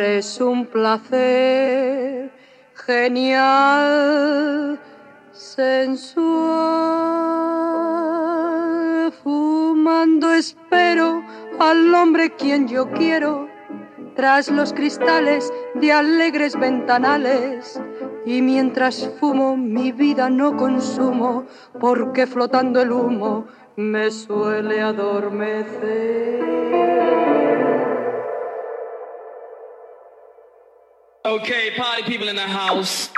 [0.00, 2.30] Es un placer
[2.74, 4.78] genial,
[5.32, 6.12] sensual.
[9.24, 11.24] Fumando espero
[11.58, 13.48] al hombre quien yo quiero,
[14.14, 17.82] tras los cristales de alegres ventanales.
[18.24, 21.46] Y mientras fumo mi vida no consumo,
[21.80, 26.38] porque flotando el humo me suele adormecer.
[31.28, 33.10] Okay, party people in the house.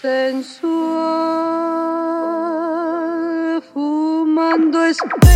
[0.00, 0.68] Sensual.
[3.72, 5.27] Fumando espero,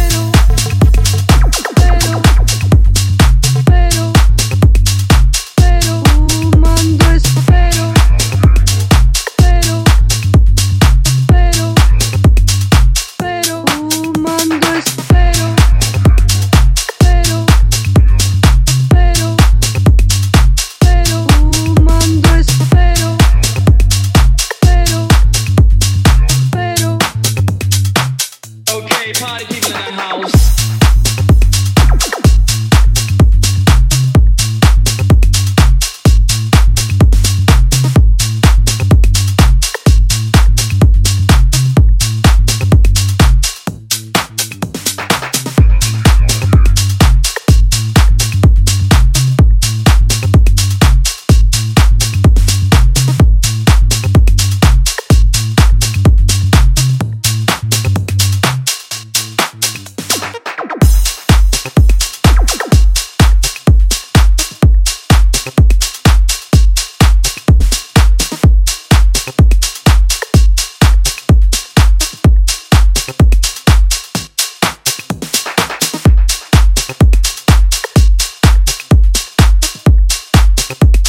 [80.81, 81.02] you